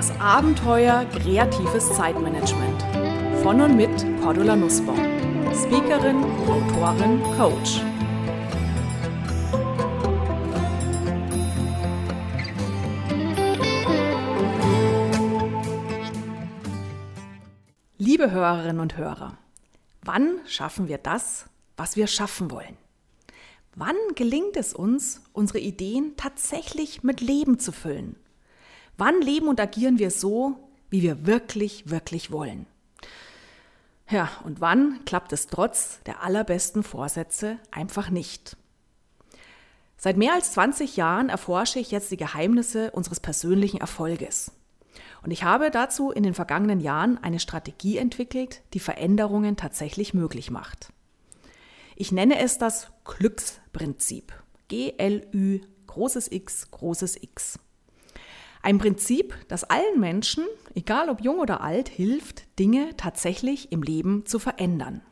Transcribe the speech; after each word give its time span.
Das 0.00 0.18
Abenteuer 0.18 1.04
kreatives 1.12 1.94
Zeitmanagement. 1.94 2.82
Von 3.42 3.60
und 3.60 3.76
mit 3.76 3.90
Cordula 4.22 4.56
Nussbaum. 4.56 4.96
Speakerin, 5.52 6.24
Autorin, 6.48 7.20
Coach. 7.36 7.82
Liebe 17.98 18.30
Hörerinnen 18.30 18.80
und 18.80 18.96
Hörer, 18.96 19.36
wann 20.00 20.40
schaffen 20.46 20.88
wir 20.88 20.96
das, 20.96 21.44
was 21.76 21.96
wir 21.96 22.06
schaffen 22.06 22.50
wollen? 22.50 22.78
Wann 23.76 23.96
gelingt 24.14 24.56
es 24.56 24.72
uns, 24.72 25.20
unsere 25.34 25.58
Ideen 25.58 26.14
tatsächlich 26.16 27.02
mit 27.02 27.20
Leben 27.20 27.58
zu 27.58 27.70
füllen? 27.70 28.16
Wann 29.00 29.22
leben 29.22 29.48
und 29.48 29.58
agieren 29.58 29.98
wir 29.98 30.10
so, 30.10 30.56
wie 30.90 31.00
wir 31.00 31.24
wirklich, 31.24 31.88
wirklich 31.88 32.30
wollen? 32.30 32.66
Ja, 34.10 34.28
und 34.44 34.60
wann 34.60 35.06
klappt 35.06 35.32
es 35.32 35.46
trotz 35.46 36.02
der 36.02 36.22
allerbesten 36.22 36.82
Vorsätze 36.82 37.56
einfach 37.70 38.10
nicht? 38.10 38.58
Seit 39.96 40.18
mehr 40.18 40.34
als 40.34 40.52
20 40.52 40.98
Jahren 40.98 41.30
erforsche 41.30 41.78
ich 41.78 41.90
jetzt 41.90 42.10
die 42.10 42.18
Geheimnisse 42.18 42.90
unseres 42.90 43.20
persönlichen 43.20 43.80
Erfolges. 43.80 44.52
Und 45.22 45.30
ich 45.30 45.44
habe 45.44 45.70
dazu 45.70 46.10
in 46.10 46.22
den 46.22 46.34
vergangenen 46.34 46.80
Jahren 46.80 47.16
eine 47.16 47.40
Strategie 47.40 47.96
entwickelt, 47.96 48.60
die 48.74 48.80
Veränderungen 48.80 49.56
tatsächlich 49.56 50.12
möglich 50.12 50.50
macht. 50.50 50.92
Ich 51.96 52.12
nenne 52.12 52.38
es 52.38 52.58
das 52.58 52.88
Glücksprinzip. 53.04 54.34
G-L-Ü, 54.68 55.60
großes 55.86 56.30
X, 56.30 56.70
großes 56.70 57.16
X. 57.22 57.58
Ein 58.62 58.78
Prinzip, 58.78 59.34
das 59.48 59.64
allen 59.64 60.00
Menschen, 60.00 60.44
egal 60.74 61.08
ob 61.08 61.22
jung 61.22 61.38
oder 61.38 61.62
alt, 61.62 61.88
hilft, 61.88 62.44
Dinge 62.58 62.96
tatsächlich 62.96 63.72
im 63.72 63.82
Leben 63.82 64.26
zu 64.26 64.38
verändern. 64.38 65.02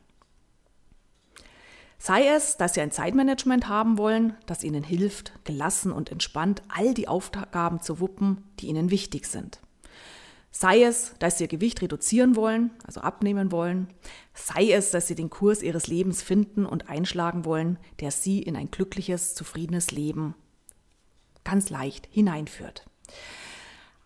Sei 1.98 2.28
es, 2.28 2.56
dass 2.56 2.74
Sie 2.74 2.80
ein 2.80 2.92
Zeitmanagement 2.92 3.68
haben 3.68 3.98
wollen, 3.98 4.36
das 4.46 4.62
Ihnen 4.62 4.84
hilft, 4.84 5.32
gelassen 5.44 5.90
und 5.90 6.12
entspannt 6.12 6.62
all 6.68 6.94
die 6.94 7.08
Aufgaben 7.08 7.80
zu 7.80 7.98
wuppen, 7.98 8.44
die 8.60 8.66
Ihnen 8.66 8.90
wichtig 8.90 9.26
sind. 9.26 9.60
Sei 10.50 10.82
es, 10.82 11.14
dass 11.18 11.38
Sie 11.38 11.44
Ihr 11.44 11.48
Gewicht 11.48 11.82
reduzieren 11.82 12.36
wollen, 12.36 12.70
also 12.86 13.00
abnehmen 13.00 13.50
wollen. 13.50 13.88
Sei 14.32 14.70
es, 14.70 14.90
dass 14.92 15.08
Sie 15.08 15.14
den 15.14 15.30
Kurs 15.30 15.62
Ihres 15.62 15.88
Lebens 15.88 16.22
finden 16.22 16.66
und 16.66 16.88
einschlagen 16.88 17.44
wollen, 17.44 17.78
der 18.00 18.10
Sie 18.10 18.42
in 18.42 18.56
ein 18.56 18.70
glückliches, 18.70 19.34
zufriedenes 19.34 19.90
Leben 19.90 20.34
ganz 21.44 21.70
leicht 21.70 22.08
hineinführt. 22.10 22.87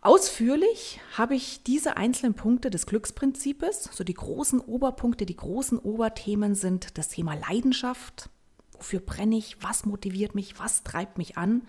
Ausführlich 0.05 1.01
habe 1.17 1.37
ich 1.37 1.63
diese 1.63 1.97
einzelnen 1.97 2.35
Punkte 2.35 2.71
des 2.71 2.87
Glücksprinzips, 2.87 3.85
so 3.93 4.03
die 4.03 4.15
großen 4.15 4.59
Oberpunkte, 4.59 5.27
die 5.27 5.37
großen 5.37 5.79
Oberthemen 5.79 6.57
sind 6.57 6.99
das 6.99 7.09
Thema 7.09 7.35
Leidenschaft, 7.35 8.29
wofür 8.73 8.99
brenne 8.99 9.37
ich, 9.37 9.63
was 9.63 9.87
motiviert 9.87 10.35
mich, 10.35 10.59
was 10.59 10.83
treibt 10.83 11.19
mich 11.19 11.39
an, 11.39 11.63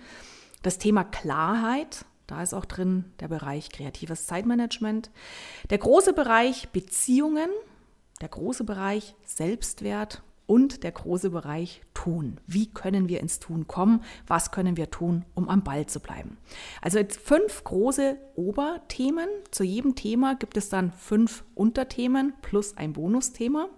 das 0.63 0.79
Thema 0.79 1.03
Klarheit, 1.03 2.05
da 2.25 2.41
ist 2.41 2.55
auch 2.55 2.65
drin 2.65 3.05
der 3.19 3.27
Bereich 3.27 3.69
kreatives 3.69 4.25
Zeitmanagement, 4.25 5.11
der 5.69 5.77
große 5.77 6.13
Bereich 6.13 6.69
Beziehungen, 6.69 7.51
der 8.19 8.29
große 8.29 8.63
Bereich 8.63 9.13
Selbstwert 9.27 10.23
und 10.45 10.83
der 10.83 10.91
große 10.91 11.29
Bereich 11.29 11.81
Tun. 11.93 12.39
Wie 12.47 12.67
können 12.67 13.07
wir 13.07 13.21
ins 13.21 13.39
Tun 13.39 13.67
kommen? 13.67 14.03
Was 14.27 14.51
können 14.51 14.75
wir 14.75 14.89
tun, 14.89 15.23
um 15.35 15.47
am 15.47 15.63
Ball 15.63 15.85
zu 15.85 15.99
bleiben? 15.99 16.37
Also 16.81 16.99
fünf 17.07 17.63
große 17.63 18.17
Oberthemen. 18.35 19.29
Zu 19.51 19.63
jedem 19.63 19.95
Thema 19.95 20.35
gibt 20.35 20.57
es 20.57 20.69
dann 20.69 20.91
fünf 20.91 21.43
Unterthemen 21.55 22.33
plus 22.41 22.75
ein 22.75 22.93
Bonusthema. 22.93 23.69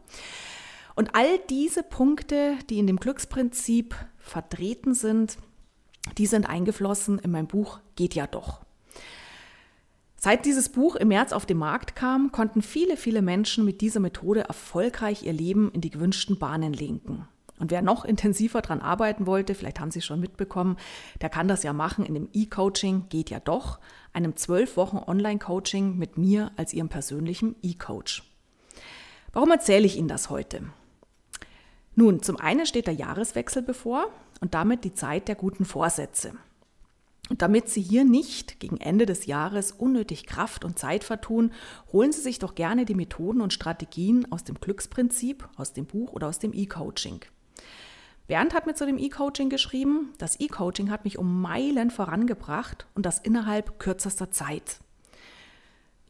Und 0.95 1.13
all 1.13 1.39
diese 1.49 1.83
Punkte, 1.83 2.57
die 2.69 2.79
in 2.79 2.87
dem 2.87 2.97
Glücksprinzip 2.97 3.95
vertreten 4.17 4.93
sind, 4.93 5.37
die 6.17 6.25
sind 6.25 6.49
eingeflossen 6.49 7.19
in 7.19 7.31
mein 7.31 7.47
Buch 7.47 7.79
Geht 7.95 8.13
ja 8.13 8.27
doch. 8.27 8.64
Seit 10.17 10.45
dieses 10.45 10.69
Buch 10.69 10.95
im 10.95 11.09
März 11.09 11.33
auf 11.33 11.45
den 11.45 11.57
Markt 11.57 11.95
kam, 11.95 12.31
konnten 12.31 12.61
viele, 12.61 12.97
viele 12.97 13.21
Menschen 13.21 13.65
mit 13.65 13.81
dieser 13.81 13.99
Methode 13.99 14.41
erfolgreich 14.41 15.23
ihr 15.23 15.33
Leben 15.33 15.71
in 15.71 15.81
die 15.81 15.91
gewünschten 15.91 16.39
Bahnen 16.39 16.73
lenken. 16.73 17.27
Und 17.59 17.71
wer 17.71 17.81
noch 17.81 18.03
intensiver 18.03 18.61
daran 18.61 18.81
arbeiten 18.81 19.25
wollte, 19.25 19.55
vielleicht 19.55 19.79
haben 19.79 19.91
Sie 19.91 20.01
schon 20.01 20.19
mitbekommen, 20.19 20.77
der 21.21 21.29
kann 21.29 21.47
das 21.47 21.63
ja 21.63 21.73
machen 21.73 22.05
in 22.05 22.13
dem 22.13 22.27
E-Coaching, 22.33 23.05
geht 23.09 23.29
ja 23.29 23.39
doch, 23.39 23.79
einem 24.13 24.35
zwölf 24.35 24.75
Wochen 24.77 24.97
Online-Coaching 24.97 25.97
mit 25.97 26.17
mir 26.17 26.51
als 26.57 26.73
Ihrem 26.73 26.89
persönlichen 26.89 27.55
E-Coach. 27.61 28.23
Warum 29.31 29.51
erzähle 29.51 29.85
ich 29.85 29.97
Ihnen 29.97 30.07
das 30.07 30.29
heute? 30.29 30.63
Nun, 31.95 32.21
zum 32.21 32.37
einen 32.37 32.65
steht 32.65 32.87
der 32.87 32.93
Jahreswechsel 32.93 33.61
bevor 33.61 34.07
und 34.41 34.53
damit 34.53 34.83
die 34.83 34.93
Zeit 34.93 35.29
der 35.29 35.35
guten 35.35 35.63
Vorsätze. 35.63 36.33
Und 37.29 37.41
damit 37.41 37.69
Sie 37.69 37.81
hier 37.81 38.05
nicht 38.05 38.59
gegen 38.59 38.77
Ende 38.77 39.05
des 39.05 39.25
Jahres 39.25 39.71
unnötig 39.71 40.27
Kraft 40.27 40.63
und 40.63 40.77
Zeit 40.77 41.03
vertun, 41.03 41.51
holen 41.91 42.11
Sie 42.11 42.21
sich 42.21 42.37
doch 42.37 42.53
gerne 42.53 42.85
die 42.85 42.93
Methoden 42.93 43.41
und 43.41 43.53
Strategien 43.53 44.31
aus 44.31 44.43
dem 44.43 44.59
Glücksprinzip, 44.59 45.47
aus 45.55 45.73
dem 45.73 45.85
Buch 45.85 46.13
oder 46.13 46.27
aus 46.27 46.39
dem 46.39 46.53
E-Coaching. 46.53 47.21
Bernd 48.27 48.53
hat 48.53 48.65
mir 48.65 48.73
zu 48.73 48.85
dem 48.85 48.97
E-Coaching 48.97 49.49
geschrieben, 49.49 50.13
das 50.17 50.39
E-Coaching 50.39 50.89
hat 50.89 51.03
mich 51.03 51.17
um 51.17 51.41
Meilen 51.41 51.91
vorangebracht 51.91 52.87
und 52.95 53.05
das 53.05 53.19
innerhalb 53.19 53.79
kürzester 53.79 54.31
Zeit. 54.31 54.79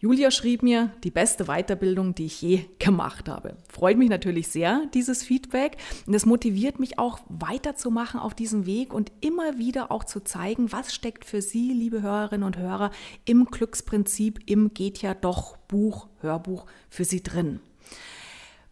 Julia 0.06 0.30
schrieb 0.30 0.62
mir, 0.62 0.92
die 1.04 1.10
beste 1.10 1.46
Weiterbildung, 1.46 2.14
die 2.14 2.28
ich 2.28 2.40
je 2.40 2.66
gemacht 2.78 3.28
habe. 3.28 3.58
Freut 3.68 3.98
mich 3.98 4.08
natürlich 4.12 4.50
sehr, 4.50 4.86
dieses 4.94 5.24
Feedback. 5.24 5.78
Und 6.06 6.14
es 6.14 6.28
motiviert 6.28 6.80
mich 6.80 7.00
auch 7.00 7.22
weiterzumachen 7.28 8.20
auf 8.20 8.36
diesem 8.36 8.68
Weg 8.68 8.94
und 8.94 9.12
immer 9.22 9.58
wieder 9.58 9.92
auch 9.92 10.04
zu 10.04 10.20
zeigen, 10.20 10.72
was 10.72 10.94
steckt 10.94 11.26
für 11.26 11.42
Sie, 11.42 11.74
liebe 11.74 12.04
Hörerinnen 12.04 12.46
und 12.46 12.56
Hörer, 12.56 12.92
im 13.26 13.46
Glücksprinzip, 13.46 14.42
im 14.46 14.76
Geht 14.76 15.02
ja 15.02 15.16
doch 15.16 15.58
Buch, 15.58 16.08
Hörbuch 16.22 16.68
für 16.88 17.04
Sie 17.04 17.24
drin. 17.24 17.60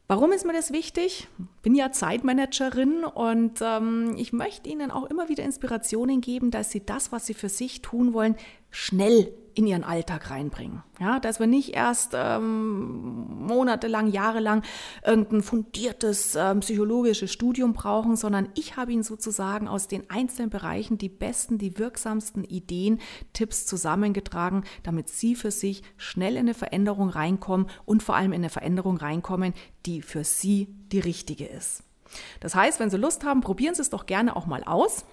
Warum 0.06 0.34
ist 0.34 0.46
mir 0.46 0.54
das 0.54 0.72
wichtig? 0.72 1.28
Bin 1.64 1.74
ja 1.74 1.92
Zeitmanagerin 1.92 3.06
und 3.06 3.60
ähm, 3.64 4.14
ich 4.18 4.34
möchte 4.34 4.70
Ihnen 4.70 4.92
auch 4.92 5.10
immer 5.10 5.30
wieder 5.30 5.44
Inspirationen 5.44 6.22
geben, 6.22 6.52
dass 6.52 6.70
Sie 6.70 6.86
das, 6.86 7.12
was 7.12 7.26
Sie 7.26 7.34
für 7.34 7.50
sich 7.50 7.82
tun 7.82 8.14
wollen, 8.14 8.36
schnell 8.70 9.34
in 9.56 9.68
ihren 9.68 9.84
Alltag 9.84 10.30
reinbringen. 10.30 10.84
Ja, 11.00 11.20
dass 11.20 11.40
wir 11.40 11.48
nicht 11.48 11.74
erst 11.74 12.14
ähm, 12.16 13.46
monatelang, 13.46 14.08
jahrelang 14.08 14.64
irgendein 15.06 15.42
fundiertes 15.42 16.36
ähm, 16.36 16.62
psychologisches 16.62 17.32
Studium 17.32 17.74
brauchen, 17.74 18.16
sondern 18.16 18.50
ich 18.56 18.78
habe 18.78 18.92
Ihnen 18.92 19.04
sozusagen 19.04 19.68
aus 19.68 19.88
den 19.88 20.10
einzelnen 20.10 20.50
Bereichen 20.50 20.98
die 20.98 21.10
besten, 21.10 21.58
die 21.58 21.78
wirksamsten 21.78 22.44
Ideen, 22.44 23.00
Tipps 23.34 23.66
zusammengetragen, 23.66 24.64
damit 24.84 25.10
Sie 25.10 25.36
für 25.36 25.52
sich 25.52 25.84
schnell 25.98 26.34
in 26.34 26.40
eine 26.40 26.54
Veränderung 26.54 27.10
reinkommen 27.10 27.68
und 27.86 28.04
vor 28.04 28.16
allem 28.16 28.34
in 28.34 28.42
eine 28.42 28.50
Veränderung 28.50 28.98
reinkommen, 28.98 29.54
die 29.86 30.02
für 30.02 30.24
Sie 30.24 30.68
die 30.92 31.00
richtige 31.00 31.46
ist. 31.46 31.84
Das 32.40 32.56
heißt, 32.56 32.80
wenn 32.80 32.90
Sie 32.90 32.98
Lust 32.98 33.24
haben, 33.24 33.42
probieren 33.42 33.76
Sie 33.76 33.82
es 33.82 33.90
doch 33.90 34.06
gerne 34.06 34.36
auch 34.36 34.46
mal 34.46 34.64
aus. 34.64 35.06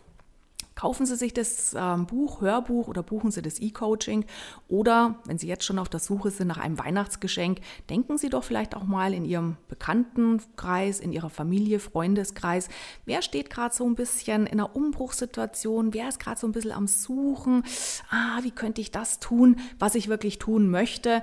Kaufen 0.81 1.05
Sie 1.05 1.17
sich 1.17 1.35
das 1.35 1.77
ähm, 1.79 2.07
Buch, 2.07 2.41
Hörbuch 2.41 2.89
oder 2.89 3.03
buchen 3.03 3.31
Sie 3.31 3.43
das 3.43 3.61
E-Coaching. 3.61 4.25
Oder 4.67 5.17
wenn 5.27 5.37
Sie 5.37 5.47
jetzt 5.47 5.65
schon 5.65 5.79
auf 5.79 5.91
der 5.91 6.01
Suche 6.01 6.31
sind 6.31 6.47
nach 6.47 6.57
einem 6.57 6.79
Weihnachtsgeschenk, 6.79 7.61
denken 7.91 8.17
Sie 8.17 8.31
doch 8.31 8.45
vielleicht 8.45 8.75
auch 8.75 8.85
mal 8.85 9.13
in 9.13 9.27
Ihrem 9.27 9.59
Bekanntenkreis, 9.69 10.99
in 10.99 11.13
Ihrer 11.13 11.29
Familie, 11.29 11.81
Freundeskreis. 11.81 12.71
Wer 13.05 13.21
steht 13.21 13.51
gerade 13.51 13.75
so 13.75 13.85
ein 13.85 13.95
bisschen 13.95 14.47
in 14.47 14.59
einer 14.59 14.75
Umbruchssituation? 14.75 15.93
Wer 15.93 16.09
ist 16.09 16.19
gerade 16.19 16.41
so 16.41 16.47
ein 16.47 16.53
bisschen 16.53 16.73
am 16.73 16.87
Suchen? 16.87 17.63
Ah, 18.09 18.39
wie 18.41 18.51
könnte 18.51 18.81
ich 18.81 18.91
das 18.91 19.21
tun, 19.21 19.61
was 19.79 19.95
ich 19.95 20.09
wirklich 20.09 20.39
tun 20.39 20.71
möchte? 20.71 21.23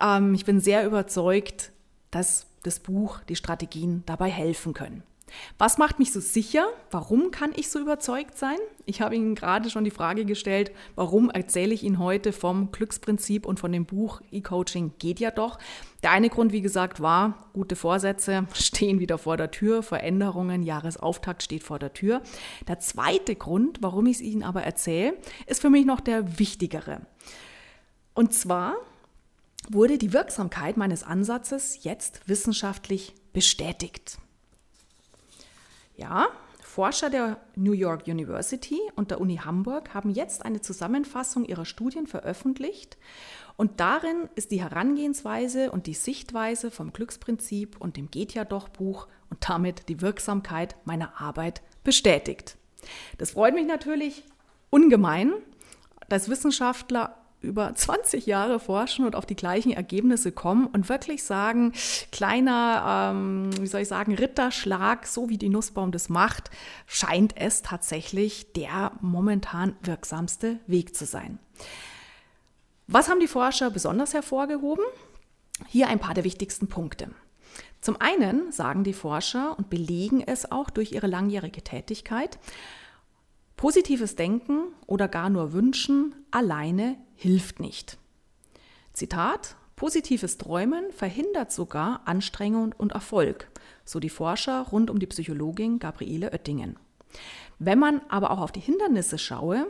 Ähm, 0.00 0.32
ich 0.32 0.44
bin 0.44 0.60
sehr 0.60 0.86
überzeugt, 0.86 1.72
dass 2.12 2.46
das 2.62 2.78
Buch, 2.78 3.18
die 3.28 3.34
Strategien 3.34 4.04
dabei 4.06 4.30
helfen 4.30 4.74
können. 4.74 5.02
Was 5.58 5.78
macht 5.78 5.98
mich 5.98 6.12
so 6.12 6.20
sicher? 6.20 6.68
Warum 6.90 7.30
kann 7.30 7.52
ich 7.54 7.70
so 7.70 7.80
überzeugt 7.80 8.38
sein? 8.38 8.58
Ich 8.84 9.00
habe 9.00 9.16
Ihnen 9.16 9.34
gerade 9.34 9.70
schon 9.70 9.84
die 9.84 9.90
Frage 9.90 10.24
gestellt, 10.24 10.70
warum 10.94 11.30
erzähle 11.30 11.74
ich 11.74 11.82
Ihnen 11.82 11.98
heute 11.98 12.32
vom 12.32 12.70
Glücksprinzip 12.70 13.46
und 13.46 13.58
von 13.58 13.72
dem 13.72 13.86
Buch 13.86 14.20
E-Coaching 14.30 14.92
geht 14.98 15.18
ja 15.18 15.30
doch. 15.30 15.58
Der 16.02 16.12
eine 16.12 16.30
Grund, 16.30 16.52
wie 16.52 16.60
gesagt, 16.60 17.00
war, 17.00 17.48
gute 17.52 17.74
Vorsätze 17.74 18.46
stehen 18.54 19.00
wieder 19.00 19.18
vor 19.18 19.36
der 19.36 19.50
Tür, 19.50 19.82
Veränderungen, 19.82 20.62
Jahresauftakt 20.62 21.42
steht 21.42 21.64
vor 21.64 21.78
der 21.78 21.92
Tür. 21.92 22.22
Der 22.68 22.78
zweite 22.78 23.34
Grund, 23.34 23.78
warum 23.82 24.06
ich 24.06 24.16
es 24.16 24.22
Ihnen 24.22 24.44
aber 24.44 24.62
erzähle, 24.62 25.16
ist 25.46 25.60
für 25.60 25.70
mich 25.70 25.84
noch 25.84 26.00
der 26.00 26.38
wichtigere. 26.38 27.00
Und 28.14 28.32
zwar 28.32 28.74
wurde 29.68 29.98
die 29.98 30.12
Wirksamkeit 30.12 30.76
meines 30.76 31.02
Ansatzes 31.02 31.82
jetzt 31.82 32.28
wissenschaftlich 32.28 33.14
bestätigt. 33.32 34.18
Ja, 35.96 36.28
Forscher 36.62 37.08
der 37.08 37.40
New 37.54 37.72
York 37.72 38.06
University 38.06 38.78
und 38.96 39.10
der 39.10 39.20
Uni 39.20 39.36
Hamburg 39.36 39.94
haben 39.94 40.10
jetzt 40.10 40.44
eine 40.44 40.60
Zusammenfassung 40.60 41.44
ihrer 41.44 41.64
Studien 41.64 42.06
veröffentlicht 42.06 42.98
und 43.56 43.80
darin 43.80 44.28
ist 44.34 44.50
die 44.50 44.60
Herangehensweise 44.60 45.70
und 45.70 45.86
die 45.86 45.94
Sichtweise 45.94 46.70
vom 46.70 46.92
Glücksprinzip 46.92 47.80
und 47.80 47.96
dem 47.96 48.10
Geht 48.10 48.34
ja 48.34 48.44
doch 48.44 48.68
Buch 48.68 49.08
und 49.30 49.48
damit 49.48 49.88
die 49.88 50.02
Wirksamkeit 50.02 50.76
meiner 50.84 51.20
Arbeit 51.20 51.62
bestätigt. 51.82 52.58
Das 53.16 53.30
freut 53.30 53.54
mich 53.54 53.66
natürlich 53.66 54.24
ungemein, 54.68 55.32
dass 56.08 56.28
Wissenschaftler 56.28 57.16
über 57.40 57.74
20 57.74 58.26
Jahre 58.26 58.58
forschen 58.58 59.04
und 59.04 59.14
auf 59.14 59.26
die 59.26 59.36
gleichen 59.36 59.72
Ergebnisse 59.72 60.32
kommen 60.32 60.66
und 60.66 60.88
wirklich 60.88 61.24
sagen, 61.24 61.72
kleiner, 62.10 63.12
ähm, 63.14 63.50
wie 63.60 63.66
soll 63.66 63.82
ich 63.82 63.88
sagen, 63.88 64.14
Ritterschlag, 64.14 65.06
so 65.06 65.28
wie 65.28 65.38
die 65.38 65.48
Nussbaum 65.48 65.92
das 65.92 66.08
macht, 66.08 66.50
scheint 66.86 67.36
es 67.36 67.62
tatsächlich 67.62 68.52
der 68.52 68.92
momentan 69.00 69.76
wirksamste 69.82 70.58
Weg 70.66 70.96
zu 70.96 71.04
sein. 71.04 71.38
Was 72.86 73.08
haben 73.08 73.20
die 73.20 73.28
Forscher 73.28 73.70
besonders 73.70 74.14
hervorgehoben? 74.14 74.84
Hier 75.68 75.88
ein 75.88 75.98
paar 75.98 76.14
der 76.14 76.24
wichtigsten 76.24 76.68
Punkte. 76.68 77.10
Zum 77.80 78.00
einen 78.00 78.52
sagen 78.52 78.84
die 78.84 78.92
Forscher 78.92 79.56
und 79.58 79.70
belegen 79.70 80.20
es 80.20 80.50
auch 80.50 80.70
durch 80.70 80.92
ihre 80.92 81.06
langjährige 81.06 81.62
Tätigkeit, 81.62 82.38
positives 83.56 84.16
Denken 84.16 84.72
oder 84.86 85.08
gar 85.08 85.30
nur 85.30 85.52
Wünschen 85.52 86.14
alleine 86.30 86.96
hilft 87.14 87.60
nicht. 87.60 87.98
Zitat, 88.92 89.56
positives 89.76 90.38
Träumen 90.38 90.90
verhindert 90.92 91.52
sogar 91.52 92.02
Anstrengung 92.06 92.74
und 92.76 92.92
Erfolg, 92.92 93.48
so 93.84 94.00
die 94.00 94.10
Forscher 94.10 94.62
rund 94.62 94.90
um 94.90 94.98
die 94.98 95.06
Psychologin 95.06 95.78
Gabriele 95.78 96.32
Oettingen. 96.32 96.78
Wenn 97.58 97.78
man 97.78 98.00
aber 98.08 98.30
auch 98.30 98.40
auf 98.40 98.52
die 98.52 98.60
Hindernisse 98.60 99.18
schaue, 99.18 99.66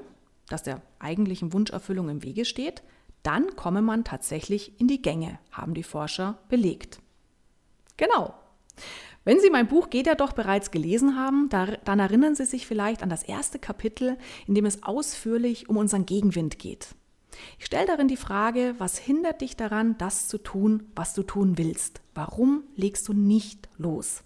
dass 0.49 0.62
der 0.62 0.81
eigentlichen 0.99 1.53
Wunscherfüllung 1.53 2.09
im 2.09 2.23
Wege 2.23 2.44
steht, 2.44 2.82
dann 3.23 3.56
komme 3.56 3.82
man 3.82 4.05
tatsächlich 4.05 4.81
in 4.81 4.87
die 4.87 5.03
Gänge, 5.03 5.39
haben 5.50 5.75
die 5.75 5.82
Forscher 5.82 6.39
belegt. 6.49 7.00
Genau. 7.97 8.35
Wenn 9.26 9.40
Sie 9.40 9.50
mein 9.50 9.67
Buch 9.67 9.90
Geht 9.90 10.06
er 10.06 10.14
doch 10.14 10.32
bereits 10.34 10.70
gelesen 10.70 11.17
haben, 11.17 11.49
dann 11.49 11.99
erinnern 11.99 12.37
Sie 12.37 12.44
sich 12.44 12.64
vielleicht 12.64 13.02
an 13.02 13.08
das 13.08 13.25
erste 13.25 13.58
Kapitel, 13.58 14.17
in 14.46 14.55
dem 14.55 14.64
es 14.67 14.84
ausführlich 14.84 15.69
um 15.69 15.76
unseren 15.76 16.06
Gegenwind 16.06 16.61
geht. 16.61 16.94
Ich 17.58 17.67
stelle 17.67 17.88
darin 17.88 18.06
die 18.06 18.17
Frage, 18.17 18.76
was 18.78 18.99
hindert 18.99 19.40
dich 19.40 19.56
daran, 19.56 19.99
das 19.99 20.28
zu 20.28 20.38
tun, 20.38 20.84
was 20.94 21.12
du 21.12 21.25
tun 21.25 21.58
willst? 21.58 22.02
Warum 22.14 22.62
legst 22.76 23.08
du 23.08 23.14
nicht 23.14 23.69
los? 23.78 24.23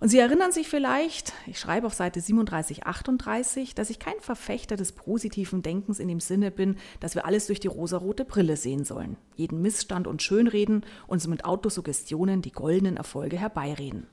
Und 0.00 0.08
Sie 0.08 0.18
erinnern 0.18 0.50
sich 0.50 0.66
vielleicht, 0.66 1.34
ich 1.46 1.60
schreibe 1.60 1.86
auf 1.86 1.92
Seite 1.92 2.22
37, 2.22 2.86
38, 2.86 3.74
dass 3.74 3.90
ich 3.90 3.98
kein 3.98 4.18
Verfechter 4.20 4.76
des 4.76 4.92
positiven 4.92 5.60
Denkens 5.60 6.00
in 6.00 6.08
dem 6.08 6.20
Sinne 6.20 6.50
bin, 6.50 6.78
dass 7.00 7.14
wir 7.14 7.26
alles 7.26 7.46
durch 7.48 7.60
die 7.60 7.68
rosarote 7.68 8.24
Brille 8.24 8.56
sehen 8.56 8.84
sollen, 8.84 9.18
jeden 9.36 9.60
Missstand 9.60 10.06
und 10.06 10.22
Schönreden 10.22 10.86
und 11.06 11.26
mit 11.28 11.44
Autosuggestionen 11.44 12.40
die 12.40 12.50
goldenen 12.50 12.96
Erfolge 12.96 13.36
herbeireden. 13.36 14.06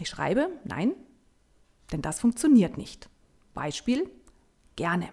Ich 0.00 0.08
schreibe, 0.08 0.48
nein, 0.64 0.94
denn 1.92 2.02
das 2.02 2.18
funktioniert 2.18 2.76
nicht. 2.76 3.08
Beispiel, 3.54 4.10
gerne. 4.74 5.10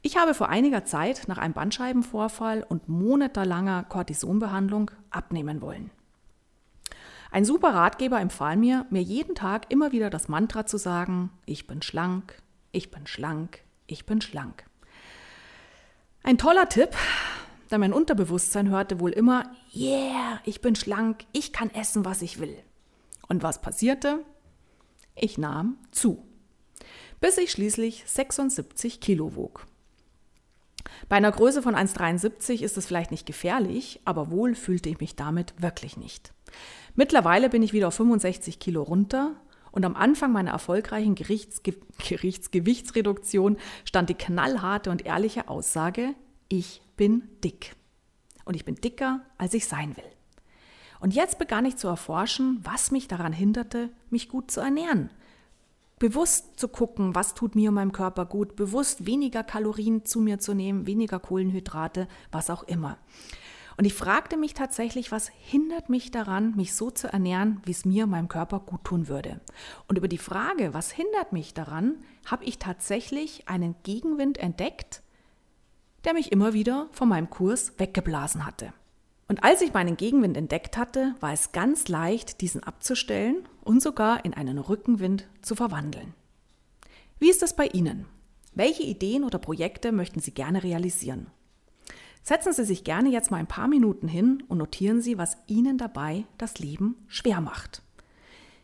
Ich 0.00 0.16
habe 0.16 0.32
vor 0.32 0.48
einiger 0.48 0.86
Zeit 0.86 1.24
nach 1.28 1.36
einem 1.36 1.52
Bandscheibenvorfall 1.52 2.64
und 2.66 2.88
monatelanger 2.88 3.84
Cortisonbehandlung 3.84 4.90
abnehmen 5.10 5.60
wollen. 5.60 5.90
Ein 7.32 7.44
super 7.44 7.74
Ratgeber 7.74 8.20
empfahl 8.20 8.56
mir, 8.56 8.86
mir 8.90 9.02
jeden 9.02 9.36
Tag 9.36 9.70
immer 9.70 9.92
wieder 9.92 10.10
das 10.10 10.28
Mantra 10.28 10.66
zu 10.66 10.78
sagen, 10.78 11.30
ich 11.46 11.68
bin 11.68 11.80
schlank, 11.80 12.34
ich 12.72 12.90
bin 12.90 13.06
schlank, 13.06 13.62
ich 13.86 14.04
bin 14.04 14.20
schlank. 14.20 14.64
Ein 16.24 16.38
toller 16.38 16.68
Tipp, 16.68 16.90
da 17.68 17.78
mein 17.78 17.92
Unterbewusstsein 17.92 18.68
hörte 18.68 18.98
wohl 18.98 19.12
immer, 19.12 19.44
yeah, 19.72 20.40
ich 20.44 20.60
bin 20.60 20.74
schlank, 20.74 21.24
ich 21.32 21.52
kann 21.52 21.70
essen, 21.70 22.04
was 22.04 22.20
ich 22.20 22.40
will. 22.40 22.56
Und 23.28 23.44
was 23.44 23.62
passierte? 23.62 24.24
Ich 25.14 25.38
nahm 25.38 25.78
zu, 25.92 26.26
bis 27.20 27.38
ich 27.38 27.52
schließlich 27.52 28.02
76 28.06 29.00
Kilo 29.00 29.36
wog. 29.36 29.66
Bei 31.08 31.16
einer 31.16 31.30
Größe 31.30 31.62
von 31.62 31.76
1,73 31.76 32.62
ist 32.62 32.76
es 32.76 32.86
vielleicht 32.86 33.12
nicht 33.12 33.26
gefährlich, 33.26 34.00
aber 34.04 34.30
wohl 34.30 34.56
fühlte 34.56 34.88
ich 34.88 34.98
mich 34.98 35.14
damit 35.14 35.54
wirklich 35.62 35.96
nicht. 35.96 36.32
Mittlerweile 36.94 37.48
bin 37.48 37.62
ich 37.62 37.72
wieder 37.72 37.88
auf 37.88 37.94
65 37.94 38.58
Kilo 38.58 38.82
runter 38.82 39.36
und 39.72 39.84
am 39.84 39.96
Anfang 39.96 40.32
meiner 40.32 40.50
erfolgreichen 40.50 41.14
Gerichtsge 41.14 41.74
Gerichtsgewichtsreduktion 42.08 43.56
stand 43.84 44.08
die 44.08 44.14
knallharte 44.14 44.90
und 44.90 45.06
ehrliche 45.06 45.48
Aussage, 45.48 46.14
ich 46.48 46.82
bin 46.96 47.28
dick. 47.44 47.76
Und 48.44 48.54
ich 48.54 48.64
bin 48.64 48.74
dicker, 48.74 49.20
als 49.38 49.54
ich 49.54 49.66
sein 49.66 49.96
will. 49.96 50.04
Und 50.98 51.14
jetzt 51.14 51.38
begann 51.38 51.64
ich 51.64 51.76
zu 51.76 51.86
erforschen, 51.88 52.60
was 52.62 52.90
mich 52.90 53.06
daran 53.06 53.32
hinderte, 53.32 53.90
mich 54.10 54.28
gut 54.28 54.50
zu 54.50 54.60
ernähren 54.60 55.10
bewusst 56.00 56.58
zu 56.58 56.66
gucken, 56.66 57.14
was 57.14 57.34
tut 57.34 57.54
mir 57.54 57.68
und 57.68 57.76
meinem 57.76 57.92
Körper 57.92 58.24
gut, 58.24 58.56
bewusst 58.56 59.06
weniger 59.06 59.44
Kalorien 59.44 60.04
zu 60.04 60.18
mir 60.20 60.40
zu 60.40 60.54
nehmen, 60.54 60.86
weniger 60.86 61.20
Kohlenhydrate, 61.20 62.08
was 62.32 62.50
auch 62.50 62.64
immer. 62.64 62.96
Und 63.80 63.86
ich 63.86 63.94
fragte 63.94 64.36
mich 64.36 64.52
tatsächlich, 64.52 65.10
was 65.10 65.28
hindert 65.28 65.88
mich 65.88 66.10
daran, 66.10 66.54
mich 66.54 66.74
so 66.74 66.90
zu 66.90 67.10
ernähren, 67.10 67.62
wie 67.64 67.70
es 67.70 67.86
mir 67.86 68.06
meinem 68.06 68.28
Körper 68.28 68.60
gut 68.60 68.84
tun 68.84 69.08
würde. 69.08 69.40
Und 69.88 69.96
über 69.96 70.06
die 70.06 70.18
Frage, 70.18 70.74
was 70.74 70.90
hindert 70.90 71.32
mich 71.32 71.54
daran, 71.54 71.96
habe 72.26 72.44
ich 72.44 72.58
tatsächlich 72.58 73.48
einen 73.48 73.74
Gegenwind 73.82 74.36
entdeckt, 74.36 75.00
der 76.04 76.12
mich 76.12 76.30
immer 76.30 76.52
wieder 76.52 76.90
von 76.92 77.08
meinem 77.08 77.30
Kurs 77.30 77.72
weggeblasen 77.78 78.44
hatte. 78.44 78.74
Und 79.28 79.44
als 79.44 79.62
ich 79.62 79.72
meinen 79.72 79.96
Gegenwind 79.96 80.36
entdeckt 80.36 80.76
hatte, 80.76 81.14
war 81.20 81.32
es 81.32 81.52
ganz 81.52 81.88
leicht, 81.88 82.42
diesen 82.42 82.62
abzustellen 82.62 83.48
und 83.62 83.80
sogar 83.80 84.26
in 84.26 84.34
einen 84.34 84.58
Rückenwind 84.58 85.26
zu 85.40 85.54
verwandeln. 85.54 86.12
Wie 87.18 87.30
ist 87.30 87.40
das 87.40 87.56
bei 87.56 87.68
Ihnen? 87.68 88.04
Welche 88.52 88.82
Ideen 88.82 89.24
oder 89.24 89.38
Projekte 89.38 89.90
möchten 89.90 90.20
Sie 90.20 90.32
gerne 90.32 90.64
realisieren? 90.64 91.28
Setzen 92.22 92.52
Sie 92.52 92.64
sich 92.64 92.84
gerne 92.84 93.08
jetzt 93.08 93.30
mal 93.30 93.38
ein 93.38 93.46
paar 93.46 93.68
Minuten 93.68 94.08
hin 94.08 94.42
und 94.48 94.58
notieren 94.58 95.00
Sie, 95.00 95.18
was 95.18 95.36
Ihnen 95.46 95.78
dabei 95.78 96.24
das 96.38 96.58
Leben 96.58 96.96
schwer 97.08 97.40
macht. 97.40 97.82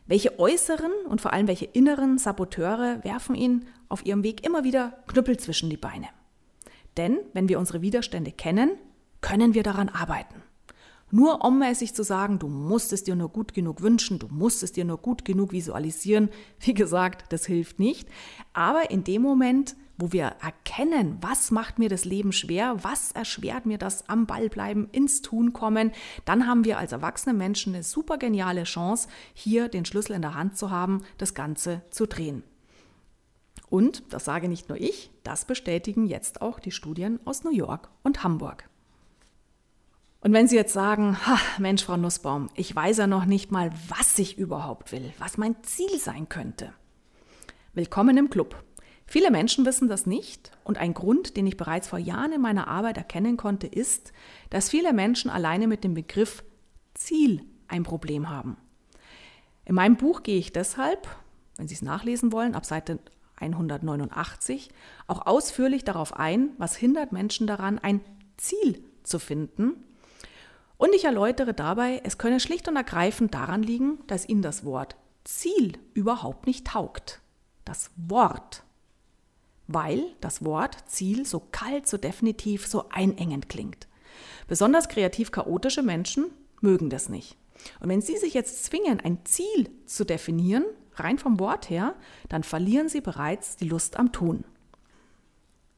Welche 0.07 0.39
äußeren 0.39 0.93
und 1.09 1.21
vor 1.21 1.33
allem 1.33 1.49
welche 1.49 1.65
inneren 1.65 2.19
Saboteure 2.19 3.03
werfen 3.03 3.35
Ihnen 3.35 3.67
auf 3.89 4.07
Ihrem 4.07 4.23
Weg 4.23 4.47
immer 4.47 4.63
wieder 4.63 5.03
Knüppel 5.09 5.37
zwischen 5.39 5.71
die 5.71 5.77
Beine? 5.77 6.07
Denn 6.97 7.19
wenn 7.33 7.49
wir 7.49 7.59
unsere 7.59 7.83
Widerstände 7.83 8.31
kennen, 8.31 8.71
können 9.21 9.55
wir 9.55 9.63
daran 9.63 9.89
arbeiten. 9.89 10.43
Nur 11.11 11.45
ummäßig 11.45 11.95
zu 11.95 12.03
sagen, 12.03 12.39
du 12.39 12.49
musst 12.49 12.93
es 12.93 13.05
dir 13.05 13.15
nur 13.15 13.29
gut 13.29 13.55
genug 13.55 13.81
wünschen, 13.81 14.19
du 14.19 14.27
musst 14.29 14.63
es 14.63 14.73
dir 14.73 14.85
nur 14.85 14.99
gut 14.99 15.25
genug 15.25 15.53
visualisieren, 15.53 16.31
wie 16.61 16.75
gesagt, 16.75 17.33
das 17.33 17.47
hilft 17.47 17.79
nicht. 17.79 18.09
Aber 18.53 18.91
in 18.91 19.05
dem 19.05 19.23
Moment, 19.23 19.77
wo 19.99 20.13
wir 20.13 20.37
erkennen, 20.43 21.19
was 21.21 21.51
macht 21.51 21.79
mir 21.79 21.89
das 21.89 22.05
Leben 22.05 22.33
schwer, 22.33 22.83
was 22.83 23.13
erschwert 23.13 23.67
mir 23.67 23.79
das 23.79 24.09
am 24.09 24.27
Ball 24.27 24.49
bleiben, 24.49 24.89
ins 24.93 25.23
Tun 25.23 25.53
kommen, 25.53 25.93
dann 26.25 26.47
haben 26.47 26.65
wir 26.65 26.79
als 26.79 26.93
erwachsene 26.93 27.35
Menschen 27.35 27.75
eine 27.75 27.83
super 27.83 28.19
geniale 28.19 28.65
Chance, 28.65 29.09
hier 29.35 29.69
den 29.69 29.85
Schlüssel 29.85 30.15
in 30.15 30.23
der 30.23 30.35
Hand 30.35 30.57
zu 30.57 30.71
haben, 30.71 31.03
das 31.19 31.35
Ganze 31.35 31.83
zu 31.91 32.07
drehen. 32.07 32.43
Und, 33.69 34.05
das 34.11 34.25
sage 34.25 34.49
nicht 34.49 34.69
nur 34.69 34.79
ich, 34.79 35.11
das 35.23 35.45
bestätigen 35.45 36.07
jetzt 36.07 36.41
auch 36.41 36.61
die 36.61 36.71
Studien 36.71 37.19
aus 37.25 37.43
New 37.43 37.51
York 37.51 37.89
und 38.03 38.23
Hamburg. 38.23 38.69
Und 40.21 40.33
wenn 40.33 40.49
Sie 40.49 40.57
jetzt 40.57 40.73
sagen, 40.73 41.17
Mensch, 41.59 41.85
Frau 41.85 41.97
Nussbaum, 41.97 42.49
ich 42.55 42.75
weiß 42.75 42.99
ja 42.99 43.07
noch 43.07 43.27
nicht 43.27 43.51
mal, 43.51 43.73
was 43.89 44.19
ich 44.19 44.39
überhaupt 44.39 44.93
will, 44.93 45.13
was 45.19 45.39
mein 45.39 45.63
Ziel 45.63 45.99
sein 45.99 46.29
könnte. 46.29 46.73
Willkommen 47.75 48.17
im 48.17 48.31
Club. 48.31 48.66
Viele 49.07 49.31
Menschen 49.31 49.65
wissen 49.65 49.89
das 49.89 50.07
nicht 50.07 50.51
und 50.65 50.79
ein 50.79 50.95
Grund, 50.95 51.37
den 51.37 51.47
ich 51.47 51.57
bereits 51.57 51.89
vor 51.89 51.99
Jahren 51.99 52.33
in 52.33 52.41
meiner 52.41 52.69
Arbeit 52.69 52.97
erkennen 52.97 53.37
konnte, 53.37 53.67
ist, 53.67 54.13
dass 54.51 54.69
viele 54.69 54.93
Menschen 54.93 55.31
alleine 55.31 55.69
mit 55.69 55.85
dem 55.85 55.95
Begriff 55.95 56.43
Ziel 56.95 57.45
ein 57.69 57.85
Problem 57.85 58.29
haben. 58.29 58.57
In 59.65 59.75
meinem 59.75 59.97
Buch 59.97 60.23
gehe 60.23 60.39
ich 60.39 60.53
deshalb, 60.53 61.09
wenn 61.57 61.69
Sie 61.69 61.75
es 61.75 61.83
nachlesen 61.83 62.33
wollen, 62.33 62.55
ab 62.55 62.67
Seite 62.67 62.99
189 63.37 64.71
auch 65.07 65.27
ausführlich 65.27 65.85
darauf 65.85 66.15
ein, 66.17 66.51
was 66.59 66.77
hindert 66.77 67.13
Menschen 67.13 67.47
daran, 67.47 67.79
ein 67.79 68.01
Ziel 68.37 68.83
zu 69.03 69.19
finden 69.19 69.85
und 70.79 70.95
ich 70.95 71.05
erläutere 71.05 71.55
dabei, 71.55 72.01
es 72.05 72.19
könne 72.19 72.41
schlicht 72.41 72.69
und 72.69 72.77
ergreifend 72.77 73.35
daran 73.35 73.63
liegen, 73.63 73.99
dass 74.07 74.29
Ihnen 74.29 74.43
das 74.43 74.65
Wort 74.65 74.97
Ziel 75.25 75.79
überhaupt 75.95 76.47
nicht 76.47 76.67
taugt. 76.67 77.21
Das 77.65 77.91
Wort. 77.97 78.63
Weil 79.69 80.05
das 80.21 80.45
Wort 80.45 80.77
Ziel 80.87 81.27
so 81.27 81.41
kalt, 81.53 81.87
so 81.87 81.97
definitiv, 81.97 82.67
so 82.67 82.89
einengend 82.91 83.49
klingt. 83.49 83.89
Besonders 84.49 84.89
kreativ 84.89 85.33
chaotische 85.33 85.83
Menschen 85.83 86.27
mögen 86.61 86.91
das 86.91 87.09
nicht. 87.09 87.37
Und 87.81 87.89
wenn 87.89 88.03
Sie 88.03 88.17
sich 88.17 88.35
jetzt 88.35 88.65
zwingen, 88.65 89.01
ein 89.01 89.25
Ziel 89.25 89.71
zu 89.87 90.05
definieren, 90.05 90.65
rein 90.95 91.19
vom 91.19 91.41
Wort 91.41 91.69
her, 91.71 91.95
dann 92.29 92.43
verlieren 92.43 92.89
Sie 92.89 93.01
bereits 93.01 93.57
die 93.57 93.69
Lust 93.69 93.99
am 93.99 94.13
Tun. 94.13 94.45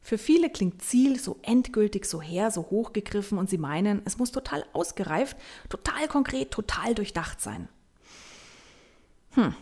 Für 0.01 0.17
viele 0.17 0.49
klingt 0.49 0.83
Ziel 0.83 1.19
so 1.19 1.39
endgültig, 1.43 2.07
so 2.07 2.23
her, 2.23 2.51
so 2.51 2.63
hochgegriffen 2.63 3.37
und 3.37 3.51
sie 3.51 3.59
meinen, 3.59 4.01
es 4.07 4.17
muss 4.17 4.33
total 4.33 4.65
ausgereift, 4.73 5.37
total 5.69 6.09
konkret, 6.09 6.51
total 6.51 6.95
durchdacht 6.95 7.43
sein. 7.43 7.69
Hm. 9.33 9.55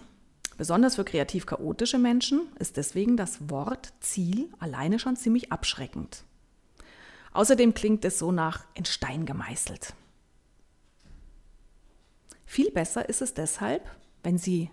Besonders 0.56 0.96
für 0.96 1.04
kreativ 1.04 1.44
chaotische 1.46 1.98
Menschen 1.98 2.48
ist 2.58 2.76
deswegen 2.76 3.16
das 3.16 3.50
Wort 3.50 3.92
Ziel 4.00 4.48
alleine 4.58 4.98
schon 4.98 5.16
ziemlich 5.16 5.52
abschreckend. 5.52 6.24
Außerdem 7.32 7.74
klingt 7.74 8.04
es 8.06 8.18
so 8.18 8.32
nach 8.32 8.64
in 8.74 8.86
Stein 8.86 9.26
gemeißelt. 9.26 9.92
Viel 12.46 12.70
besser 12.70 13.08
ist 13.08 13.20
es 13.20 13.34
deshalb, 13.34 13.90
wenn 14.22 14.38
Sie 14.38 14.70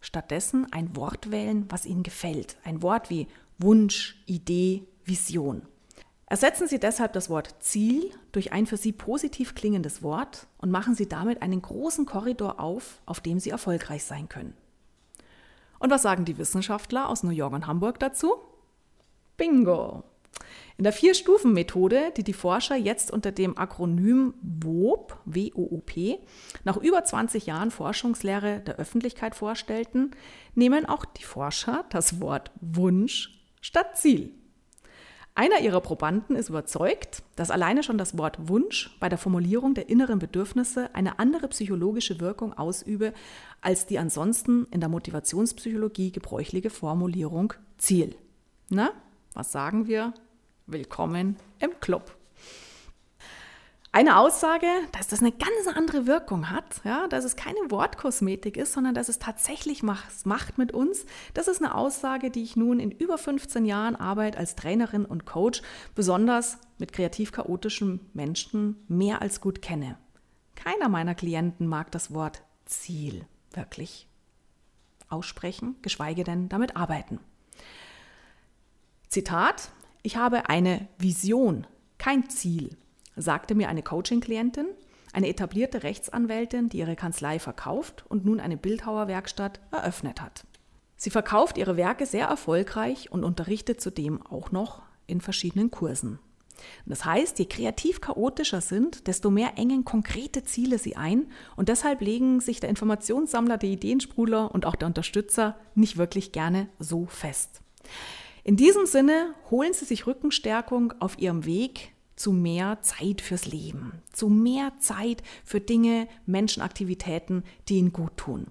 stattdessen 0.00 0.70
ein 0.72 0.94
Wort 0.94 1.32
wählen, 1.32 1.66
was 1.68 1.86
Ihnen 1.86 2.04
gefällt. 2.04 2.56
Ein 2.62 2.82
Wort 2.82 3.10
wie 3.10 3.26
Wunsch, 3.58 4.22
Idee, 4.26 4.86
Vision. 5.04 5.62
Ersetzen 6.26 6.68
Sie 6.68 6.78
deshalb 6.78 7.12
das 7.12 7.28
Wort 7.28 7.56
Ziel 7.58 8.10
durch 8.30 8.52
ein 8.52 8.66
für 8.66 8.76
Sie 8.76 8.92
positiv 8.92 9.54
klingendes 9.54 10.02
Wort 10.02 10.46
und 10.58 10.70
machen 10.70 10.94
Sie 10.94 11.08
damit 11.08 11.42
einen 11.42 11.60
großen 11.60 12.06
Korridor 12.06 12.60
auf, 12.60 13.00
auf 13.06 13.20
dem 13.20 13.40
Sie 13.40 13.50
erfolgreich 13.50 14.04
sein 14.04 14.28
können. 14.28 14.54
Und 15.84 15.90
was 15.90 16.00
sagen 16.00 16.24
die 16.24 16.38
Wissenschaftler 16.38 17.10
aus 17.10 17.24
New 17.24 17.30
York 17.30 17.52
und 17.52 17.66
Hamburg 17.66 17.98
dazu? 17.98 18.36
Bingo! 19.36 20.02
In 20.78 20.84
der 20.84 20.94
Vier-Stufen-Methode, 20.94 22.10
die 22.16 22.24
die 22.24 22.32
Forscher 22.32 22.74
jetzt 22.74 23.10
unter 23.10 23.32
dem 23.32 23.58
Akronym 23.58 24.32
WOP, 24.40 25.18
W-O-O-P, 25.26 26.20
nach 26.64 26.78
über 26.78 27.04
20 27.04 27.44
Jahren 27.44 27.70
Forschungslehre 27.70 28.60
der 28.60 28.76
Öffentlichkeit 28.76 29.34
vorstellten, 29.34 30.12
nehmen 30.54 30.86
auch 30.86 31.04
die 31.04 31.22
Forscher 31.22 31.84
das 31.90 32.18
Wort 32.18 32.50
Wunsch 32.62 33.44
statt 33.60 33.98
Ziel. 33.98 34.32
Einer 35.36 35.58
ihrer 35.58 35.80
Probanden 35.80 36.36
ist 36.36 36.48
überzeugt, 36.48 37.24
dass 37.34 37.50
alleine 37.50 37.82
schon 37.82 37.98
das 37.98 38.16
Wort 38.16 38.48
Wunsch 38.48 38.96
bei 39.00 39.08
der 39.08 39.18
Formulierung 39.18 39.74
der 39.74 39.88
inneren 39.88 40.20
Bedürfnisse 40.20 40.94
eine 40.94 41.18
andere 41.18 41.48
psychologische 41.48 42.20
Wirkung 42.20 42.52
ausübe 42.52 43.12
als 43.60 43.86
die 43.86 43.98
ansonsten 43.98 44.68
in 44.70 44.78
der 44.78 44.88
Motivationspsychologie 44.88 46.12
gebräuchliche 46.12 46.70
Formulierung 46.70 47.52
Ziel. 47.78 48.14
Na, 48.70 48.92
was 49.32 49.50
sagen 49.50 49.88
wir? 49.88 50.14
Willkommen 50.66 51.36
im 51.58 51.80
Club. 51.80 52.16
Eine 53.94 54.18
Aussage, 54.18 54.66
dass 54.90 55.06
das 55.06 55.20
eine 55.20 55.30
ganz 55.30 55.68
andere 55.72 56.08
Wirkung 56.08 56.50
hat, 56.50 56.80
ja, 56.82 57.06
dass 57.06 57.24
es 57.24 57.36
keine 57.36 57.60
Wortkosmetik 57.68 58.56
ist, 58.56 58.72
sondern 58.72 58.92
dass 58.92 59.08
es 59.08 59.20
tatsächlich 59.20 59.84
macht 59.84 60.58
mit 60.58 60.72
uns, 60.72 61.06
das 61.32 61.46
ist 61.46 61.62
eine 61.62 61.76
Aussage, 61.76 62.32
die 62.32 62.42
ich 62.42 62.56
nun 62.56 62.80
in 62.80 62.90
über 62.90 63.18
15 63.18 63.64
Jahren 63.64 63.94
Arbeit 63.94 64.36
als 64.36 64.56
Trainerin 64.56 65.04
und 65.04 65.26
Coach 65.26 65.62
besonders 65.94 66.58
mit 66.78 66.92
kreativ 66.92 67.30
chaotischen 67.30 68.00
Menschen 68.14 68.84
mehr 68.88 69.22
als 69.22 69.40
gut 69.40 69.62
kenne. 69.62 69.96
Keiner 70.56 70.88
meiner 70.88 71.14
Klienten 71.14 71.68
mag 71.68 71.92
das 71.92 72.12
Wort 72.12 72.42
Ziel 72.64 73.24
wirklich 73.52 74.08
aussprechen, 75.08 75.76
geschweige 75.82 76.24
denn 76.24 76.48
damit 76.48 76.74
arbeiten. 76.74 77.20
Zitat, 79.06 79.70
ich 80.02 80.16
habe 80.16 80.48
eine 80.48 80.88
Vision, 80.98 81.64
kein 81.96 82.28
Ziel, 82.28 82.76
sagte 83.16 83.54
mir 83.54 83.68
eine 83.68 83.82
Coaching-Klientin, 83.82 84.66
eine 85.12 85.28
etablierte 85.28 85.82
Rechtsanwältin, 85.82 86.68
die 86.68 86.78
ihre 86.78 86.96
Kanzlei 86.96 87.38
verkauft 87.38 88.04
und 88.08 88.24
nun 88.24 88.40
eine 88.40 88.56
Bildhauerwerkstatt 88.56 89.60
eröffnet 89.70 90.20
hat. 90.20 90.44
Sie 90.96 91.10
verkauft 91.10 91.58
ihre 91.58 91.76
Werke 91.76 92.06
sehr 92.06 92.26
erfolgreich 92.26 93.12
und 93.12 93.24
unterrichtet 93.24 93.80
zudem 93.80 94.24
auch 94.26 94.50
noch 94.52 94.82
in 95.06 95.20
verschiedenen 95.20 95.70
Kursen. 95.70 96.18
Das 96.86 97.04
heißt, 97.04 97.38
je 97.38 97.46
kreativ 97.46 98.00
chaotischer 98.00 98.60
sind, 98.60 99.06
desto 99.06 99.30
mehr 99.30 99.52
engen 99.56 99.84
konkrete 99.84 100.44
Ziele 100.44 100.78
sie 100.78 100.96
ein 100.96 101.26
und 101.56 101.68
deshalb 101.68 102.00
legen 102.00 102.40
sich 102.40 102.60
der 102.60 102.70
Informationssammler, 102.70 103.58
der 103.58 103.70
Ideensprudler 103.70 104.54
und 104.54 104.64
auch 104.64 104.76
der 104.76 104.86
Unterstützer 104.86 105.56
nicht 105.74 105.96
wirklich 105.96 106.32
gerne 106.32 106.68
so 106.78 107.06
fest. 107.06 107.60
In 108.44 108.56
diesem 108.56 108.86
Sinne 108.86 109.34
holen 109.50 109.72
Sie 109.72 109.84
sich 109.84 110.06
Rückenstärkung 110.06 110.94
auf 111.00 111.18
Ihrem 111.18 111.44
Weg 111.44 111.93
zu 112.16 112.32
mehr 112.32 112.80
Zeit 112.82 113.20
fürs 113.20 113.46
Leben, 113.46 114.02
zu 114.12 114.28
mehr 114.28 114.72
Zeit 114.78 115.22
für 115.44 115.60
Dinge, 115.60 116.08
Menschenaktivitäten, 116.26 117.44
die 117.68 117.78
Ihnen 117.78 117.92
gut 117.92 118.16
tun. 118.16 118.46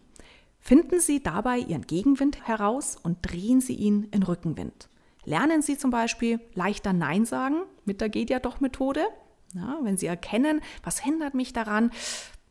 Finden 0.60 1.00
Sie 1.00 1.22
dabei 1.22 1.58
Ihren 1.58 1.88
Gegenwind 1.88 2.48
heraus 2.48 2.98
und 3.02 3.18
drehen 3.22 3.60
Sie 3.60 3.76
ihn 3.76 4.08
in 4.12 4.24
Rückenwind. 4.24 4.88
Lernen 5.26 5.62
Sie 5.62 5.78
zum 5.78 5.92
Beispiel 5.92 6.40
leichter 6.54 6.94
Nein 6.94 7.26
sagen 7.26 7.64
mit 7.86 8.02
der 8.02 8.10
Geht 8.10 8.30
ja 8.30 8.40
doch 8.40 8.60
Methode. 8.60 9.06
Ja, 9.54 9.78
wenn 9.82 9.98
Sie 9.98 10.08
erkennen, 10.08 10.62
was 10.84 11.00
hindert 11.00 11.34
mich 11.34 11.54
daran, 11.54 11.92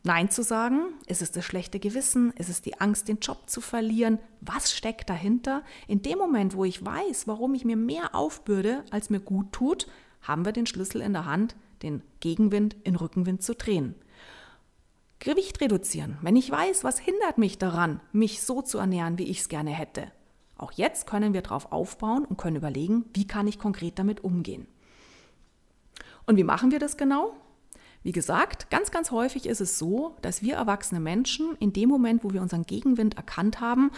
Nein 0.05 0.29
zu 0.29 0.43
sagen? 0.43 0.93
Ist 1.07 1.21
es 1.21 1.31
das 1.31 1.45
schlechte 1.45 1.79
Gewissen? 1.79 2.33
Ist 2.33 2.49
es 2.49 2.61
die 2.61 2.79
Angst, 2.81 3.07
den 3.07 3.19
Job 3.19 3.49
zu 3.49 3.61
verlieren? 3.61 4.19
Was 4.41 4.73
steckt 4.73 5.09
dahinter? 5.09 5.63
In 5.87 6.01
dem 6.01 6.17
Moment, 6.17 6.55
wo 6.55 6.65
ich 6.65 6.85
weiß, 6.85 7.25
warum 7.27 7.55
ich 7.55 7.63
mir 7.63 7.77
mehr 7.77 8.13
aufbürde, 8.13 8.83
als 8.91 9.09
mir 9.09 9.21
gut 9.21 9.53
tut, 9.53 9.87
haben 10.23 10.45
wir 10.45 10.51
den 10.51 10.65
Schlüssel 10.65 11.01
in 11.01 11.13
der 11.13 11.25
Hand, 11.25 11.55
den 11.83 12.01
Gegenwind 12.19 12.75
in 12.83 12.95
Rückenwind 12.95 13.43
zu 13.43 13.53
drehen. 13.53 13.95
Gewicht 15.19 15.61
reduzieren. 15.61 16.17
Wenn 16.21 16.35
ich 16.35 16.51
weiß, 16.51 16.83
was 16.83 16.99
hindert 16.99 17.37
mich 17.37 17.57
daran, 17.57 18.01
mich 18.11 18.41
so 18.41 18.61
zu 18.61 18.77
ernähren, 18.77 19.17
wie 19.17 19.23
ich 19.23 19.39
es 19.39 19.49
gerne 19.49 19.71
hätte. 19.71 20.11
Auch 20.57 20.73
jetzt 20.73 21.07
können 21.07 21.33
wir 21.33 21.41
darauf 21.41 21.71
aufbauen 21.71 22.25
und 22.25 22.37
können 22.37 22.57
überlegen, 22.57 23.05
wie 23.13 23.27
kann 23.27 23.47
ich 23.47 23.59
konkret 23.59 23.99
damit 23.99 24.23
umgehen. 24.23 24.67
Und 26.25 26.37
wie 26.37 26.43
machen 26.43 26.71
wir 26.71 26.79
das 26.79 26.97
genau? 26.97 27.33
Wie 28.03 28.11
gesagt, 28.11 28.69
ganz, 28.69 28.91
ganz 28.91 29.11
häufig 29.11 29.45
ist 29.45 29.61
es 29.61 29.79
so, 29.79 30.15
dass 30.21 30.41
wir 30.41 30.55
erwachsene 30.55 30.99
Menschen 30.99 31.55
in 31.59 31.71
dem 31.71 31.89
Moment, 31.89 32.23
wo 32.23 32.31
wir 32.31 32.41
unseren 32.41 32.65
Gegenwind 32.65 33.15
erkannt 33.15 33.61
haben, 33.61 33.91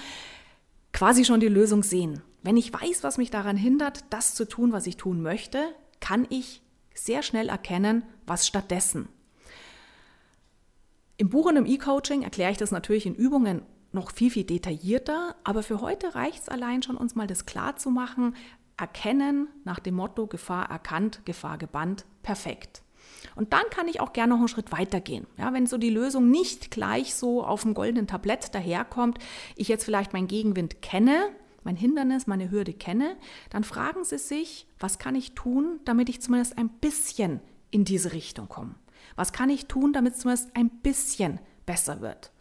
quasi 0.94 1.26
schon 1.26 1.40
die 1.40 1.48
Lösung 1.48 1.82
sehen. 1.82 2.22
Wenn 2.44 2.58
ich 2.58 2.72
weiß, 2.72 3.04
was 3.04 3.18
mich 3.18 3.32
daran 3.32 3.58
hindert, 3.58 4.06
das 4.12 4.36
zu 4.36 4.48
tun, 4.48 4.72
was 4.72 4.86
ich 4.86 4.98
tun 4.98 5.24
möchte, 5.24 5.74
kann 6.06 6.28
ich 6.30 6.62
sehr 6.94 7.24
schnell 7.24 7.50
erkennen, 7.50 8.04
was 8.28 8.46
stattdessen. 8.46 9.10
Im 11.18 11.30
Buch 11.30 11.48
und 11.48 11.56
im 11.56 11.66
E-Coaching 11.66 12.22
erkläre 12.22 12.52
ich 12.52 12.58
das 12.58 12.70
natürlich 12.70 13.08
in 13.08 13.16
Übungen 13.16 13.64
noch 13.92 14.12
viel, 14.12 14.30
viel 14.30 14.44
detaillierter, 14.44 15.36
aber 15.44 15.64
für 15.64 15.82
heute 15.82 16.14
reicht 16.14 16.44
es 16.44 16.50
allein 16.50 16.84
schon, 16.84 16.96
uns 16.96 17.16
mal 17.16 17.26
das 17.26 17.48
klar 17.48 17.78
zu 17.78 17.90
machen, 17.90 18.36
erkennen 18.78 19.48
nach 19.64 19.80
dem 19.80 19.96
Motto 19.96 20.28
Gefahr 20.28 20.70
erkannt, 20.70 21.26
Gefahr 21.26 21.58
gebannt, 21.58 22.06
perfekt. 22.22 22.84
Und 23.36 23.54
dann 23.54 23.64
kann 23.72 23.88
ich 23.88 24.00
auch 24.00 24.14
gerne 24.14 24.34
noch 24.34 24.40
einen 24.40 24.48
Schritt 24.48 24.72
weiter 24.72 25.00
gehen. 25.00 25.26
Ja, 25.38 25.54
wenn 25.54 25.66
so 25.66 25.80
die 25.80 25.90
Lösung 25.90 26.30
nicht 26.30 26.70
gleich 26.70 27.16
so 27.16 27.44
auf 27.44 27.64
dem 27.64 27.74
goldenen 27.74 28.06
Tablett 28.06 28.54
daherkommt, 28.54 29.18
ich 29.56 29.70
jetzt 29.70 29.86
vielleicht 29.86 30.14
meinen 30.14 30.28
Gegenwind 30.28 30.84
kenne, 30.84 31.32
mein 31.66 31.76
Hindernis, 31.76 32.28
meine 32.28 32.52
Hürde 32.52 32.74
kenne, 32.74 33.18
dann 33.50 33.64
fragen 33.64 34.04
Sie 34.04 34.18
sich, 34.18 34.68
was 34.80 35.00
kann 35.00 35.16
ich 35.16 35.34
tun, 35.34 35.80
damit 35.86 36.10
ich 36.10 36.22
zumindest 36.22 36.58
ein 36.58 36.70
bisschen 36.70 37.42
in 37.72 37.84
diese 37.86 38.14
Richtung 38.14 38.48
komme? 38.48 38.76
Was 39.16 39.34
kann 39.34 39.50
ich 39.50 39.68
tun, 39.68 39.94
damit 39.94 40.14
es 40.14 40.20
zumindest 40.20 40.56
ein 40.56 40.70
bisschen 40.70 41.40
besser 41.66 42.02
wird? 42.02 42.32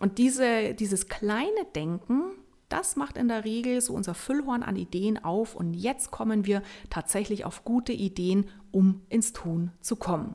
Und 0.00 0.18
diese, 0.18 0.74
dieses 0.74 1.08
kleine 1.08 1.64
Denken, 1.74 2.32
das 2.68 2.96
macht 2.96 3.16
in 3.16 3.28
der 3.28 3.44
Regel 3.44 3.80
so 3.80 3.94
unser 3.94 4.14
Füllhorn 4.14 4.62
an 4.62 4.76
Ideen 4.76 5.22
auf 5.22 5.54
und 5.54 5.74
jetzt 5.74 6.10
kommen 6.10 6.44
wir 6.44 6.62
tatsächlich 6.90 7.44
auf 7.44 7.64
gute 7.64 7.92
Ideen, 7.92 8.50
um 8.72 9.02
ins 9.08 9.32
Tun 9.32 9.70
zu 9.80 9.96
kommen. 9.96 10.34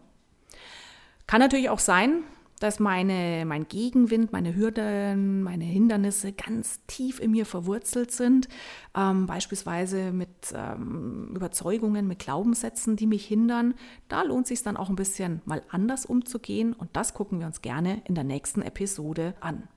Kann 1.28 1.42
natürlich 1.42 1.70
auch 1.70 1.80
sein, 1.80 2.24
dass 2.60 2.80
meine, 2.80 3.46
mein 3.46 3.68
Gegenwind, 3.68 4.32
meine 4.32 4.56
Hürden, 4.56 5.42
meine 5.44 5.64
Hindernisse 5.64 6.34
ganz 6.34 6.86
tief 6.88 7.20
in 7.20 7.32
mir 7.32 7.46
verwurzelt 7.46 8.12
sind, 8.12 8.48
ähm, 8.96 9.26
beispielsweise 9.26 10.12
mit 10.12 10.30
ähm, 10.54 11.34
Überzeugungen, 11.36 12.08
mit 12.08 12.20
Glaubenssätzen, 12.20 12.96
die 12.96 13.08
mich 13.08 13.26
hindern. 13.26 13.74
Da 14.10 14.24
lohnt 14.24 14.44
es 14.44 14.50
sich 14.50 14.64
dann 14.64 14.78
auch 14.78 14.90
ein 14.90 14.96
bisschen 14.96 15.42
mal 15.46 15.64
anders 15.70 16.06
umzugehen 16.06 16.74
und 16.74 16.90
das 16.94 17.14
gucken 17.14 17.40
wir 17.40 17.48
uns 17.48 17.62
gerne 17.62 18.02
in 18.06 18.16
der 18.16 18.24
nächsten 18.26 18.62
Episode 18.62 19.36
an. 19.40 19.68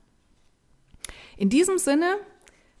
In 1.37 1.49
diesem 1.49 1.77
Sinne 1.77 2.15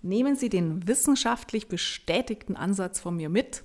nehmen 0.01 0.35
Sie 0.35 0.49
den 0.49 0.87
wissenschaftlich 0.87 1.67
bestätigten 1.67 2.55
Ansatz 2.55 2.99
von 2.99 3.15
mir 3.15 3.29
mit 3.29 3.63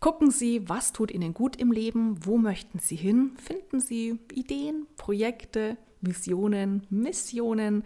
Gucken 0.00 0.30
Sie, 0.30 0.68
was 0.68 0.92
tut 0.92 1.10
Ihnen 1.10 1.34
gut 1.34 1.56
im 1.56 1.72
Leben, 1.72 2.24
wo 2.24 2.38
möchten 2.38 2.78
Sie 2.78 2.94
hin, 2.94 3.32
finden 3.42 3.80
Sie 3.80 4.20
Ideen, 4.32 4.86
Projekte, 4.96 5.76
Visionen, 6.00 6.86
Missionen, 6.88 7.82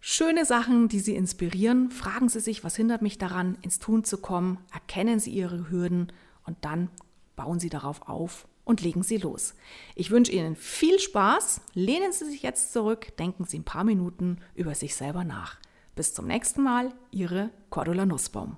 schöne 0.00 0.46
Sachen, 0.46 0.88
die 0.88 1.00
Sie 1.00 1.14
inspirieren. 1.14 1.90
Fragen 1.90 2.30
Sie 2.30 2.40
sich, 2.40 2.64
was 2.64 2.76
hindert 2.76 3.02
mich 3.02 3.18
daran, 3.18 3.58
ins 3.60 3.78
Tun 3.78 4.04
zu 4.04 4.16
kommen, 4.18 4.58
erkennen 4.72 5.20
Sie 5.20 5.30
Ihre 5.30 5.70
Hürden 5.70 6.10
und 6.46 6.56
dann 6.62 6.88
bauen 7.36 7.60
Sie 7.60 7.68
darauf 7.68 8.08
auf 8.08 8.48
und 8.64 8.80
legen 8.80 9.02
Sie 9.02 9.18
los. 9.18 9.54
Ich 9.96 10.10
wünsche 10.10 10.32
Ihnen 10.32 10.56
viel 10.56 10.98
Spaß, 10.98 11.60
lehnen 11.74 12.12
Sie 12.12 12.24
sich 12.24 12.42
jetzt 12.42 12.72
zurück, 12.72 13.14
denken 13.18 13.44
Sie 13.44 13.58
ein 13.58 13.64
paar 13.64 13.84
Minuten 13.84 14.38
über 14.54 14.74
sich 14.74 14.94
selber 14.94 15.24
nach. 15.24 15.58
Bis 15.94 16.14
zum 16.14 16.26
nächsten 16.26 16.62
Mal, 16.62 16.94
Ihre 17.10 17.50
Cordula 17.68 18.06
Nussbaum. 18.06 18.56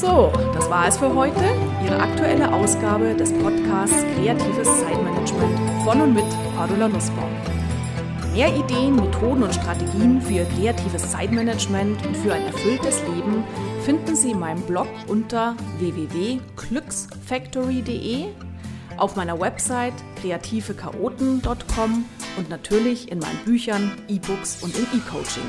So, 0.00 0.32
das 0.54 0.70
war 0.70 0.86
es 0.86 0.96
für 0.96 1.12
heute. 1.12 1.42
Ihre 1.84 1.98
aktuelle 1.98 2.52
Ausgabe 2.52 3.16
des 3.16 3.32
Podcasts 3.32 4.04
Kreatives 4.14 4.68
Zeitmanagement 4.80 5.58
von 5.82 6.00
und 6.00 6.14
mit 6.14 6.24
Cordula 6.56 6.86
Nussbaum. 6.86 7.32
Mehr 8.32 8.54
Ideen, 8.54 8.94
Methoden 8.94 9.42
und 9.42 9.52
Strategien 9.52 10.22
für 10.22 10.34
Ihr 10.34 10.44
kreatives 10.44 11.10
Zeitmanagement 11.10 12.06
und 12.06 12.16
für 12.16 12.32
ein 12.32 12.46
erfülltes 12.46 13.02
Leben 13.08 13.42
finden 13.84 14.14
Sie 14.14 14.30
in 14.30 14.38
meinem 14.38 14.62
Blog 14.62 14.86
unter 15.08 15.56
www.glücksfactory.de, 15.78 18.26
auf 18.98 19.16
meiner 19.16 19.40
Website 19.40 19.94
kreativechaoten.com 20.22 22.04
und 22.36 22.48
natürlich 22.48 23.10
in 23.10 23.18
meinen 23.18 23.40
Büchern, 23.44 23.90
E-Books 24.06 24.62
und 24.62 24.78
im 24.78 24.86
E-Coaching. 24.96 25.42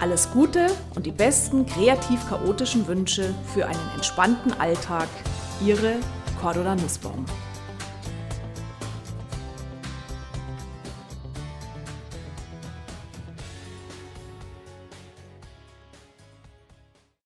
Alles 0.00 0.28
Gute 0.32 0.66
und 0.96 1.06
die 1.06 1.12
besten 1.12 1.66
kreativ-chaotischen 1.66 2.88
Wünsche 2.88 3.32
für 3.54 3.66
einen 3.66 3.90
entspannten 3.94 4.52
Alltag. 4.60 5.06
Ihre 5.64 5.98
Cordula 6.40 6.74
Nussbaum. 6.74 7.24